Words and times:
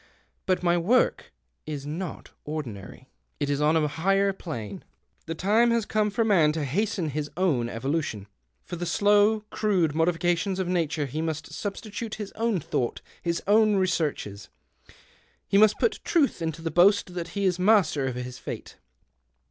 But 0.47 0.63
my 0.63 0.79
work 0.79 1.31
is 1.67 1.85
not 1.85 2.31
ordinary; 2.43 3.11
it 3.39 3.51
is 3.51 3.61
on 3.61 3.75
a 3.77 3.87
higher 3.87 4.33
plane. 4.33 4.83
The 5.27 5.35
time 5.35 5.69
has 5.69 5.85
come 5.85 6.09
for 6.09 6.23
man 6.25 6.51
to 6.53 6.65
hasten 6.65 7.09
his 7.09 7.29
own 7.37 7.69
evolution. 7.69 8.25
For 8.63 8.77
the 8.77 8.87
slow, 8.87 9.41
crude 9.51 9.93
modifications 9.93 10.57
of 10.57 10.67
Nature 10.67 11.05
he 11.05 11.21
must 11.21 11.53
sub 11.53 11.75
stitute 11.75 12.15
his 12.15 12.31
own 12.31 12.59
thought, 12.59 13.01
his 13.21 13.43
own 13.45 13.75
researches. 13.75 14.49
He 15.47 15.59
must 15.59 15.77
put 15.77 15.99
truth 16.03 16.41
into 16.41 16.63
that 16.63 16.71
boast 16.71 17.13
that 17.13 17.37
he 17.37 17.45
is 17.45 17.59
master 17.59 18.07
of 18.07 18.15
his 18.15 18.39
fate." 18.39 18.77